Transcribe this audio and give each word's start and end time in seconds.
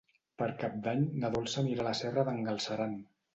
Per 0.41 0.45
Cap 0.61 0.79
d'Any 0.87 1.03
na 1.25 1.31
Dolça 1.35 1.61
anirà 1.65 1.85
a 1.85 1.87
la 1.89 1.93
Serra 2.01 2.25
d'en 2.31 2.41
Galceran. 2.49 2.99